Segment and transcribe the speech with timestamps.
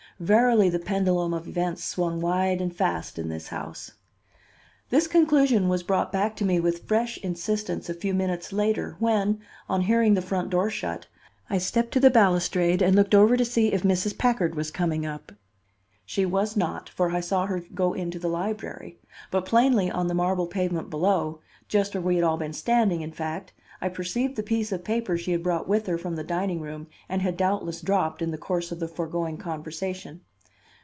[0.19, 3.93] Verily the pendulum of events swung wide and fast in this house.
[4.91, 9.39] This conclusion was brought back to me with fresh insistence a few minutes later, when,
[9.67, 11.07] on hearing the front door shut,
[11.49, 14.15] I stepped to the balustrade and looked over to see if Mrs.
[14.15, 15.31] Packard was coming up.
[16.05, 18.99] She was not, for I saw her go into the library;
[19.31, 23.11] but plainly on the marble pavement below, just where we had all been standing, in
[23.13, 26.59] fact, I perceived the piece of paper she had brought with her from the dining
[26.61, 30.21] room and had doubtless dropped in the course of the foregoing conversation.